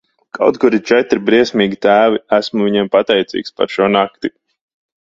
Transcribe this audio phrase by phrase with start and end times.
[0.35, 4.35] Kaut kur ir četri briesmīgi tēvi, esmu viņiem pateicīgs par šo nakti.